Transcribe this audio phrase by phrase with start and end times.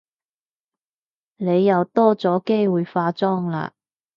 [1.37, 3.69] 你又多咗機會化妝喇